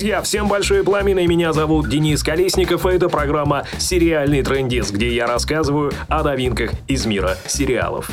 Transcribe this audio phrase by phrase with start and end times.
[0.00, 5.26] друзья, всем большое пламя, меня зовут Денис Колесников, и это программа «Сериальный трендец», где я
[5.26, 8.10] рассказываю о новинках из мира сериалов.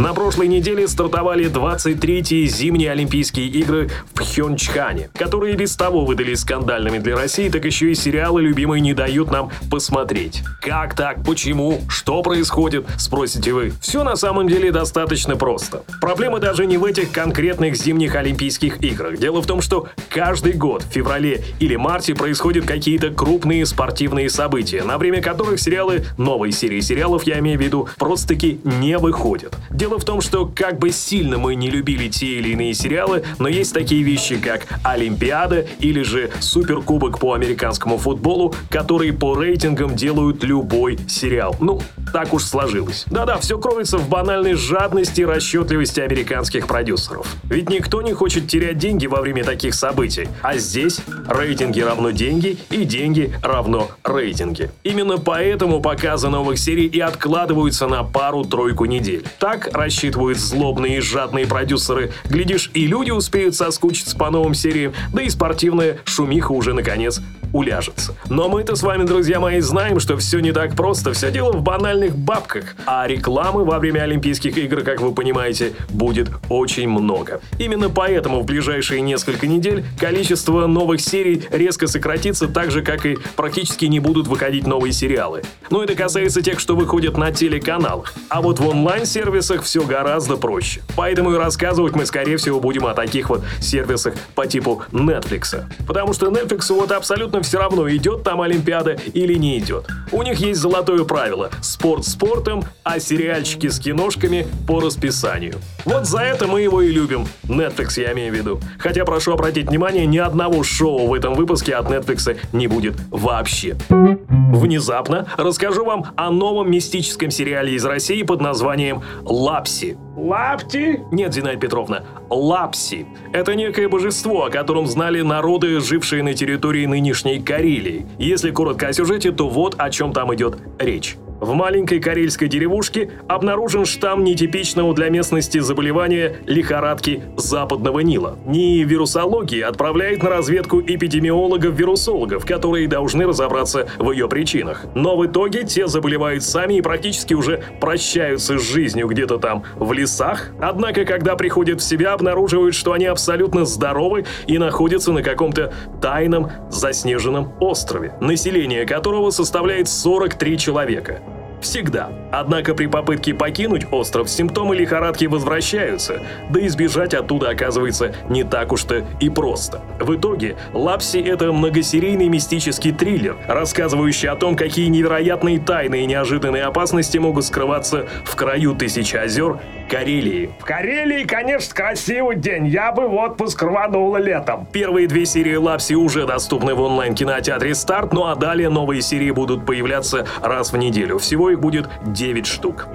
[0.00, 6.98] На прошлой неделе стартовали 23-е зимние Олимпийские игры в Пхенчхане, которые без того выдали скандальными
[6.98, 10.42] для России, так еще и сериалы любимые не дают нам посмотреть.
[10.60, 11.22] Как так?
[11.24, 11.82] Почему?
[11.88, 12.84] Что происходит?
[12.98, 13.72] Спросите вы.
[13.80, 15.84] Все на самом деле достаточно просто.
[16.00, 19.18] Проблема даже не в этих конкретных зимних Олимпийских играх.
[19.18, 24.96] Дело в том, что каждый год феврале или марте происходят какие-то крупные спортивные события, на
[24.96, 29.54] время которых сериалы новой серии сериалов, я имею в виду, просто-таки не выходят.
[29.68, 33.46] Дело в том, что как бы сильно мы не любили те или иные сериалы, но
[33.46, 40.44] есть такие вещи, как Олимпиада или же Суперкубок по американскому футболу, которые по рейтингам делают
[40.44, 41.56] любой сериал.
[41.60, 43.04] Ну, так уж сложилось.
[43.10, 47.36] Да-да, все кроется в банальной жадности и расчетливости американских продюсеров.
[47.44, 50.28] Ведь никто не хочет терять деньги во время таких событий.
[50.40, 50.85] А здесь
[51.28, 54.70] рейтинги равно деньги и деньги равно рейтинги.
[54.82, 59.24] Именно поэтому показы новых серий и откладываются на пару-тройку недель.
[59.38, 62.12] Так рассчитывают злобные и жадные продюсеры.
[62.24, 67.20] Глядишь, и люди успеют соскучиться по новым сериям, да и спортивная шумиха уже наконец
[67.52, 68.14] уляжется.
[68.28, 71.12] Но мы-то с вами, друзья мои, знаем, что все не так просто.
[71.12, 72.76] Все дело в банальных бабках.
[72.86, 77.40] А рекламы во время Олимпийских игр, как вы понимаете, будет очень много.
[77.58, 83.18] Именно поэтому в ближайшие несколько недель количество новых серий резко сократится, так же, как и
[83.36, 85.42] практически не будут выходить новые сериалы.
[85.70, 88.14] Но это касается тех, что выходят на телеканалах.
[88.28, 90.82] А вот в онлайн-сервисах все гораздо проще.
[90.96, 95.64] Поэтому и рассказывать мы, скорее всего, будем о таких вот сервисах по типу Netflix.
[95.86, 99.86] Потому что Netflix вот абсолютно все равно, идет там Олимпиада или не идет.
[100.12, 105.56] У них есть золотое правило– спорт спортом, а сериальчики с киношками по расписанию.
[105.84, 107.26] Вот за это мы его и любим.
[107.44, 108.60] Netflix я имею в виду.
[108.78, 113.76] Хотя прошу обратить внимание, ни одного шоу в этом выпуске от Netflix не будет вообще.
[113.88, 119.96] Внезапно расскажу вам о новом мистическом сериале из России под названием «Лапси».
[120.16, 121.02] Лапти?
[121.12, 123.06] Нет, Зинаида Петровна, Лапси.
[123.32, 128.06] Это некое божество, о котором знали народы, жившие на территории нынешней Карелии.
[128.18, 131.16] Если коротко о сюжете, то вот о чем там идет речь.
[131.40, 138.38] В маленькой карельской деревушке обнаружен штамм нетипичного для местности заболевания лихорадки западного Нила.
[138.46, 144.86] НИИ вирусологии отправляет на разведку эпидемиологов-вирусологов, которые должны разобраться в ее причинах.
[144.94, 149.92] Но в итоге те заболевают сами и практически уже прощаются с жизнью где-то там в
[149.92, 150.52] лесах.
[150.58, 156.50] Однако, когда приходят в себя, обнаруживают, что они абсолютно здоровы и находятся на каком-то тайном
[156.70, 161.20] заснеженном острове, население которого составляет 43 человека.
[161.66, 162.10] Всегда.
[162.30, 168.70] Однако при попытке покинуть остров симптомы лихорадки возвращаются, да и сбежать оттуда оказывается не так
[168.70, 169.82] уж-то и просто.
[169.98, 176.62] В итоге «Лапси»— это многосерийный мистический триллер, рассказывающий о том, какие невероятные тайны и неожиданные
[176.62, 179.58] опасности могут скрываться в краю тысячи озер
[179.90, 180.50] Карелии.
[180.58, 182.66] В Карелии, конечно, красивый день.
[182.66, 184.66] Я бы в отпуск рванула летом.
[184.72, 189.64] Первые две серии «Лапси» уже доступны в онлайн-кинотеатре «Старт», ну а далее новые серии будут
[189.64, 191.18] появляться раз в неделю.
[191.18, 192.86] Всего их будет 9 штук.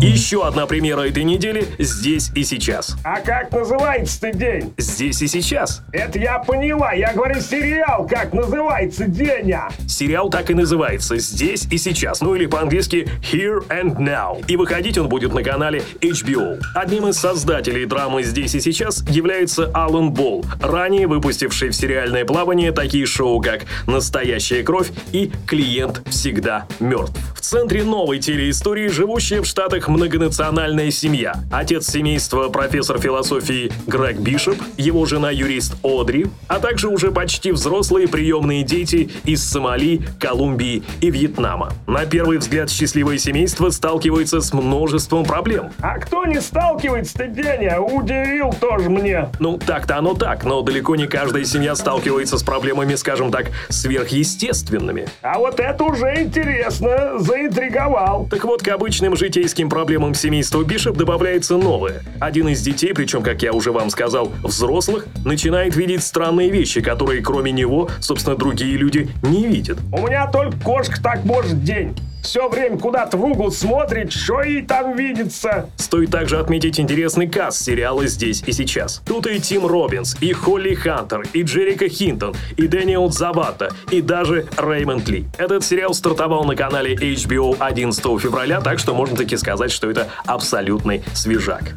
[0.00, 2.96] Еще одна премьера этой недели «Здесь и сейчас».
[3.04, 4.72] А как называется день?
[4.78, 5.82] «Здесь и сейчас».
[5.92, 6.92] Это я поняла.
[6.92, 9.68] Я говорю сериал, как называется Деня.
[9.86, 14.42] Сериал так и называется «Здесь и сейчас», ну или по-английски «Here and Now».
[14.48, 16.58] И выходить он будет на канале HBO.
[16.74, 22.72] Одним из создателей драмы «Здесь и сейчас» является Алан Болл, ранее выпустивший в сериальное плавание
[22.72, 27.18] такие шоу, как «Настоящая кровь» и «Клиент всегда мертв».
[27.50, 31.34] В центре новой телеистории живущая в Штатах многонациональная семья.
[31.50, 38.06] Отец семейства– профессор философии Грег Бишоп, его жена– юрист Одри, а также уже почти взрослые
[38.06, 41.72] приемные дети из Сомали, Колумбии и Вьетнама.
[41.88, 45.72] На первый взгляд счастливое семейство сталкивается с множеством проблем.
[45.80, 47.80] А кто не сталкивается-то, Деня?
[47.80, 49.28] Удивил тоже мне.
[49.40, 55.08] Ну, так-то оно так, но далеко не каждая семья сталкивается с проблемами, скажем так, сверхъестественными.
[55.22, 58.26] А вот это уже интересно, заинтриговал.
[58.30, 62.02] Так вот, к обычным житейским проблемам семейства Бишоп добавляется новое.
[62.20, 67.22] Один из детей, причем, как я уже вам сказал, взрослых, начинает видеть странные вещи, которые
[67.22, 69.78] кроме него, собственно, другие люди не видят.
[69.92, 71.94] У меня только кошка так может день.
[72.30, 75.68] Все время куда-то в угол смотрит, что ей там видится.
[75.74, 79.02] Стоит также отметить интересный каст сериала «Здесь и сейчас».
[79.04, 84.46] Тут и Тим Робинс, и Холли Хантер, и Джеррика Хинтон, и Дэниел Зоватто, и даже
[84.56, 85.26] Реймонд Ли.
[85.38, 90.06] Этот сериал стартовал на канале HBO 11 февраля, так что можно таки сказать, что это
[90.24, 91.74] абсолютный свежак.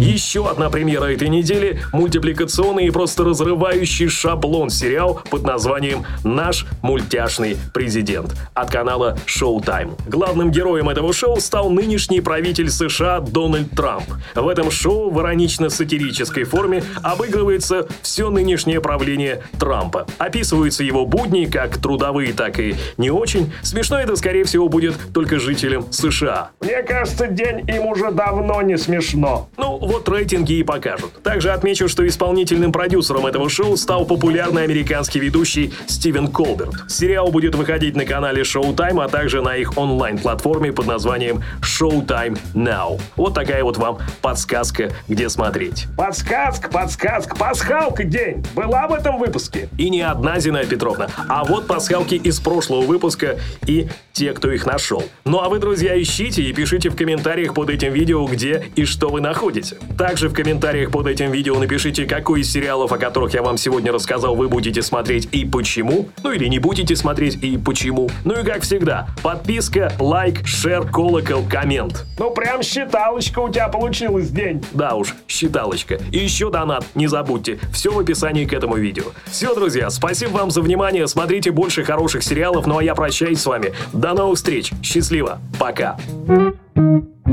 [0.00, 7.58] Еще одна премьера этой недели– мультипликационный и просто разрывающий шаблон сериал под названием «Наш мультяшный
[7.74, 10.00] президент» от канала Showtime.
[10.08, 14.04] Главным героем этого шоу стал нынешний правитель США Дональд Трамп.
[14.34, 20.06] В этом шоу в иронично-сатирической форме обыгрывается все нынешнее правление Трампа.
[20.16, 23.52] Описываются его будни как трудовые, так и не очень.
[23.60, 26.52] Смешно это, скорее всего, будет только жителям США.
[26.60, 29.50] Мне кажется, день им уже давно не смешно.
[29.58, 31.20] Ну, вот рейтинги и покажут.
[31.24, 36.88] Также отмечу, что исполнительным продюсером этого шоу стал популярный американский ведущий Стивен Колберт.
[36.88, 43.00] Сериал будет выходить на канале Showtime, а также на их онлайн-платформе под названием Showtime Now.
[43.16, 45.86] Вот такая вот вам подсказка, где смотреть.
[45.96, 48.44] Подсказка, подсказка, пасхалка день.
[48.54, 49.68] Была в этом выпуске?
[49.76, 54.66] И не одна, Зинаида Петровна, а вот пасхалки из прошлого выпуска и те, кто их
[54.66, 55.02] нашел.
[55.24, 59.08] Ну а вы, друзья, ищите и пишите в комментариях под этим видео, где и что
[59.08, 59.79] вы находите.
[59.98, 63.92] Также в комментариях под этим видео напишите, какой из сериалов, о которых я вам сегодня
[63.92, 66.08] рассказал, вы будете смотреть и почему.
[66.22, 68.08] Ну или не будете смотреть и почему.
[68.24, 72.06] Ну и как всегда, подписка, лайк, шер, колокол, коммент.
[72.18, 74.64] Ну прям считалочка у тебя получилась день.
[74.72, 76.00] Да уж, считалочка.
[76.12, 77.58] И еще донат, не забудьте.
[77.72, 79.04] Все в описании к этому видео.
[79.26, 81.06] Все, друзья, спасибо вам за внимание.
[81.08, 82.66] Смотрите больше хороших сериалов.
[82.66, 83.72] Ну а я прощаюсь с вами.
[83.92, 84.72] До новых встреч.
[84.82, 85.40] Счастливо.
[85.58, 85.98] Пока.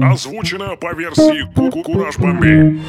[0.04, 2.80] Озвучено по версии Куку Кураж Бомбей.